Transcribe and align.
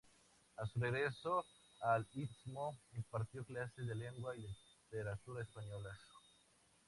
A 0.57 0.65
su 0.65 0.79
regreso 0.79 1.45
al 1.79 2.07
Istmo 2.13 2.75
impartió 2.95 3.45
clases 3.45 3.85
de 3.85 3.93
lengua 3.93 4.35
y 4.35 4.47
literatura 4.89 5.43
españolas. 5.43 5.99